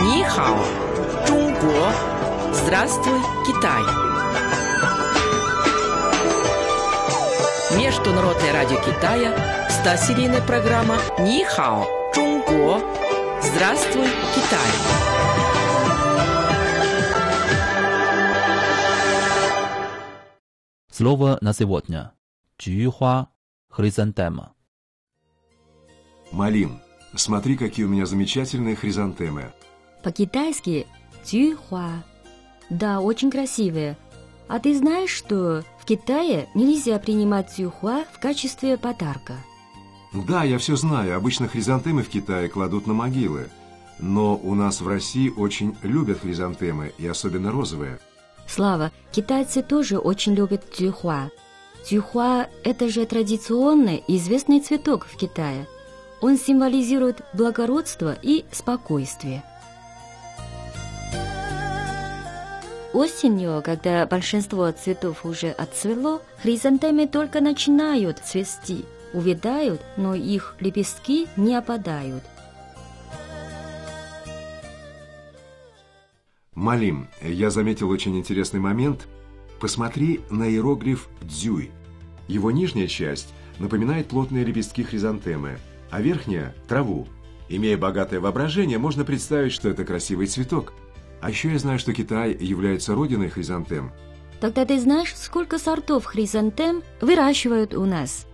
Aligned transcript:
Нихао, 0.00 0.58
Чунго. 1.26 1.92
Здравствуй, 2.52 3.20
Китай. 3.46 3.82
Международное 7.78 8.52
радио 8.52 8.76
Китая, 8.78 9.34
100-серийная 9.68 10.46
программа 10.46 10.96
Нихао, 11.18 11.86
Чунго. 12.14 12.80
Здравствуй, 13.42 14.08
Китай. 14.34 14.70
Слово 20.90 21.38
на 21.40 21.52
сегодня. 21.52 22.12
Чуйхуа, 22.56 23.28
хризантема. 23.68 24.54
Малин, 26.32 26.80
смотри, 27.14 27.56
какие 27.56 27.84
у 27.84 27.88
меня 27.88 28.06
замечательные 28.06 28.76
хризантемы. 28.76 29.52
По-китайски 30.02 30.86
«тюйхуа». 31.24 32.04
Да, 32.70 33.00
очень 33.00 33.30
красивые. 33.30 33.96
А 34.46 34.58
ты 34.58 34.76
знаешь, 34.76 35.10
что 35.10 35.64
в 35.78 35.84
Китае 35.84 36.48
нельзя 36.54 36.98
принимать 36.98 37.54
тюйхуа 37.54 38.04
в 38.12 38.18
качестве 38.18 38.76
подарка? 38.76 39.34
Да, 40.12 40.44
я 40.44 40.58
все 40.58 40.76
знаю. 40.76 41.16
Обычно 41.16 41.48
хризантемы 41.48 42.02
в 42.02 42.08
Китае 42.08 42.48
кладут 42.48 42.86
на 42.86 42.94
могилы. 42.94 43.50
Но 43.98 44.36
у 44.36 44.54
нас 44.54 44.80
в 44.80 44.88
России 44.88 45.28
очень 45.28 45.76
любят 45.82 46.20
хризантемы, 46.20 46.92
и 46.98 47.06
особенно 47.06 47.50
розовые. 47.50 47.98
Слава, 48.46 48.92
китайцы 49.12 49.62
тоже 49.62 49.98
очень 49.98 50.34
любят 50.34 50.70
тюйхуа. 50.72 51.30
Тюйхуа– 51.86 52.48
это 52.64 52.88
же 52.88 53.04
традиционный 53.06 54.02
и 54.06 54.16
известный 54.16 54.60
цветок 54.60 55.06
в 55.06 55.16
Китае. 55.16 55.66
Он 56.20 56.36
символизирует 56.36 57.22
благородство 57.32 58.16
и 58.20 58.44
спокойствие. 58.50 59.44
Осенью, 62.92 63.62
когда 63.64 64.06
большинство 64.06 64.70
цветов 64.72 65.24
уже 65.24 65.50
отцвело, 65.50 66.22
хризантемы 66.42 67.06
только 67.06 67.40
начинают 67.40 68.18
цвести, 68.18 68.84
увядают, 69.12 69.80
но 69.96 70.14
их 70.14 70.56
лепестки 70.58 71.28
не 71.36 71.54
опадают. 71.54 72.24
Малим, 76.54 77.08
я 77.22 77.50
заметил 77.50 77.88
очень 77.88 78.18
интересный 78.18 78.58
момент. 78.58 79.06
Посмотри 79.60 80.20
на 80.28 80.48
иероглиф 80.48 81.08
«дзюй». 81.22 81.70
Его 82.26 82.50
нижняя 82.50 82.88
часть 82.88 83.28
напоминает 83.60 84.08
плотные 84.08 84.44
лепестки 84.44 84.82
хризантемы, 84.82 85.58
а 85.90 86.00
верхняя– 86.00 86.54
траву. 86.68 87.06
Имея 87.48 87.78
богатое 87.78 88.20
воображение, 88.20 88.78
можно 88.78 89.04
представить, 89.04 89.52
что 89.52 89.68
это 89.68 89.84
красивый 89.84 90.26
цветок. 90.26 90.74
А 91.20 91.30
еще 91.30 91.50
я 91.50 91.58
знаю, 91.58 91.78
что 91.78 91.92
Китай 91.92 92.36
является 92.38 92.94
родиной 92.94 93.28
хризантем. 93.28 93.92
Тогда 94.40 94.64
ты 94.64 94.78
знаешь, 94.78 95.14
сколько 95.16 95.58
сортов 95.58 96.04
хризантем 96.04 96.82
выращивают 97.00 97.74
у 97.74 97.84
нас? 97.84 98.26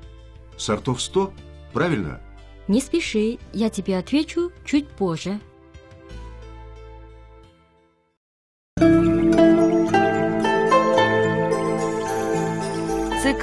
Сортов 0.56 1.00
100? 1.00 1.32
Правильно? 1.72 2.20
Не 2.68 2.80
спеши, 2.80 3.38
я 3.52 3.70
тебе 3.70 3.98
отвечу 3.98 4.52
чуть 4.64 4.88
позже. 4.88 5.40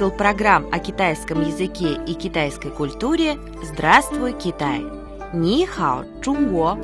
Цикл 0.02 0.16
программ 0.16 0.66
о 0.72 0.80
китайском 0.80 1.42
языке 1.42 1.96
и 2.08 2.14
китайской 2.14 2.72
культуре 2.72 3.38
«Здравствуй, 3.62 4.32
Китай!» 4.32 4.84
Ни 5.32 5.64
хао, 5.64 6.04
Чунго! 6.20 6.74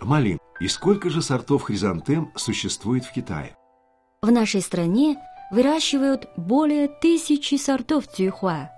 Малин, 0.00 0.38
и 0.58 0.68
сколько 0.68 1.10
же 1.10 1.20
сортов 1.20 1.64
хризантем 1.64 2.32
существует 2.34 3.04
в 3.04 3.12
Китае? 3.12 3.54
В 4.22 4.30
нашей 4.30 4.62
стране 4.62 5.18
выращивают 5.50 6.30
более 6.38 6.88
тысячи 6.88 7.56
сортов 7.56 8.06
тюйхуа. 8.08 8.70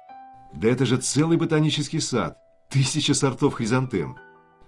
Да 0.53 0.69
это 0.69 0.87
же 0.87 0.97
целый 0.97 1.37
ботанический 1.37 2.01
сад. 2.01 2.37
Тысяча 2.69 3.15
сортов 3.15 3.55
хризантем. 3.55 4.19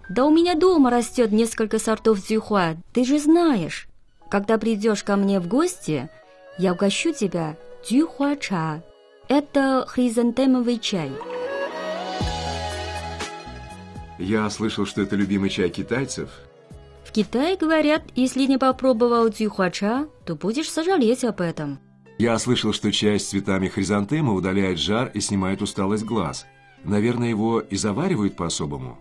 Да 0.09 0.25
у 0.25 0.31
меня 0.31 0.55
дома 0.55 0.91
растет 0.91 1.33
несколько 1.33 1.79
сортов 1.79 2.23
тюйхуа, 2.23 2.77
ты 2.93 3.05
же 3.05 3.19
знаешь. 3.19 3.89
Когда 4.31 4.59
придешь 4.59 5.03
ко 5.03 5.17
мне 5.17 5.39
в 5.39 5.49
гости, 5.49 6.09
я 6.59 6.73
угощу 6.73 7.13
тебя 7.13 7.57
тюйхуа-ча. 7.85 8.83
Это 9.29 9.85
хризантемовый 9.87 10.79
чай. 10.79 11.13
Я 14.19 14.49
слышал, 14.51 14.87
что 14.87 15.03
это 15.03 15.15
любимый 15.15 15.51
чай 15.51 15.69
китайцев. 15.69 16.31
В 17.05 17.13
Китае 17.13 17.57
говорят, 17.57 18.03
если 18.17 18.45
не 18.45 18.59
попробовал 18.59 19.31
тюйхуа-ча, 19.31 20.09
то 20.25 20.35
будешь 20.35 20.71
сожалеть 20.71 21.25
об 21.25 21.41
этом. 21.41 21.79
Я 22.19 22.39
слышал, 22.39 22.73
что 22.73 22.91
чай 22.91 23.21
с 23.21 23.29
цветами 23.29 23.69
хризантемы 23.69 24.35
удаляет 24.35 24.79
жар 24.79 25.11
и 25.15 25.21
снимает 25.21 25.63
усталость 25.63 26.05
глаз. 26.05 26.47
Наверное, 26.83 27.29
его 27.29 27.61
и 27.61 27.77
заваривают 27.77 28.37
по-особому. 28.37 28.99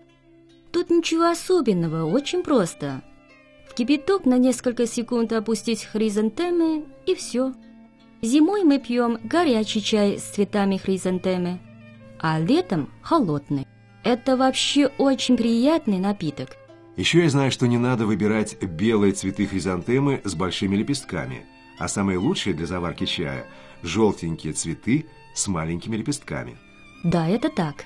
Тут 0.87 0.97
ничего 0.97 1.29
особенного, 1.29 2.05
очень 2.05 2.43
просто. 2.43 3.01
В 3.69 3.73
кипяток 3.73 4.25
на 4.25 4.37
несколько 4.37 4.87
секунд 4.87 5.33
опустить 5.33 5.83
хризантемы 5.83 6.85
и 7.05 7.13
все. 7.13 7.53
Зимой 8.21 8.63
мы 8.63 8.79
пьем 8.79 9.19
горячий 9.23 9.81
чай 9.81 10.17
с 10.17 10.23
цветами 10.23 10.77
хризантемы, 10.77 11.59
а 12.19 12.39
летом 12.39 12.89
холодный. 13.01 13.67
Это 14.03 14.37
вообще 14.37 14.87
очень 14.97 15.35
приятный 15.35 15.99
напиток. 15.99 16.55
Еще 16.95 17.21
я 17.21 17.29
знаю, 17.29 17.51
что 17.51 17.67
не 17.67 17.77
надо 17.77 18.05
выбирать 18.05 18.57
белые 18.63 19.11
цветы 19.11 19.45
хризантемы 19.45 20.21
с 20.23 20.35
большими 20.35 20.77
лепестками, 20.77 21.45
а 21.77 21.87
самые 21.87 22.17
лучшие 22.17 22.53
для 22.53 22.65
заварки 22.65 23.05
чая– 23.05 23.45
желтенькие 23.83 24.53
цветы 24.53 25.05
с 25.35 25.47
маленькими 25.47 25.97
лепестками. 25.97 26.57
Да, 27.03 27.27
это 27.27 27.49
так. 27.49 27.83